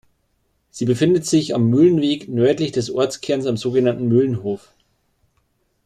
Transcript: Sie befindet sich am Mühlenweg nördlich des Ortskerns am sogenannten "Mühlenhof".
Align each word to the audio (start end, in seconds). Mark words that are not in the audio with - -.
Sie 0.71 0.85
befindet 0.85 1.27
sich 1.27 1.53
am 1.53 1.69
Mühlenweg 1.69 2.27
nördlich 2.27 2.71
des 2.71 2.89
Ortskerns 2.89 3.45
am 3.45 3.55
sogenannten 3.55 4.07
"Mühlenhof". 4.07 4.73